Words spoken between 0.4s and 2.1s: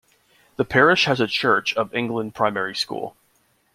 The parish has a Church of